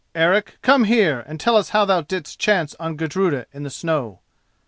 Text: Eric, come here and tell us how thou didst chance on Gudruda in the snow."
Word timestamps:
Eric, 0.15 0.57
come 0.63 0.85
here 0.85 1.23
and 1.27 1.39
tell 1.39 1.55
us 1.55 1.69
how 1.69 1.85
thou 1.85 2.01
didst 2.01 2.39
chance 2.39 2.73
on 2.79 2.95
Gudruda 2.95 3.45
in 3.53 3.61
the 3.61 3.69
snow." 3.69 4.21